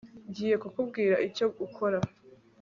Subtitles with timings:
[0.29, 1.99] ngiye kukubwira icyo ukora